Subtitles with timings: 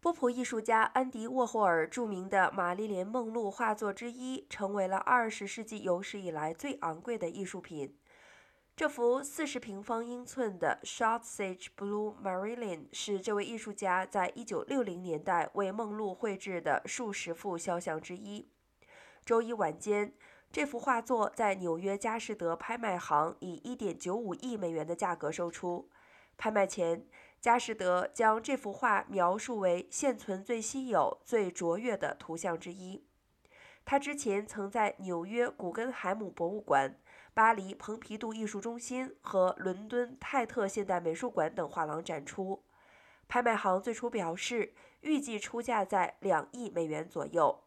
[0.00, 7.98] 波普艺术家安迪沃霍尔著名的《玛丽莲梦露》画作之一，成为了二十世纪有史以来最昂贵的艺术品。
[8.76, 18.48] 这幅四十平方英寸的 Short Sage Blue Marilyn 是这位艺术家在一九六零年代为梦露绘制的数十幅肖像之一。
[19.24, 20.14] 周一晚间，
[20.52, 25.90] 这幅画作在纽约佳士得拍卖行以一点九五亿美元的价格售出。
[26.36, 27.04] 拍卖前，
[27.40, 33.04] 佳士得将这幅画描述为现存最稀有、最卓越的图像之一。
[33.84, 36.98] 他之前曾在纽约古根海姆博物馆。
[37.34, 42.64] 巴黎蓬皮杜艺术中心和伦敦泰特现代美术馆等画廊展出。
[43.28, 47.62] 拍卖行最初表示，预计出价在两亿美元左右。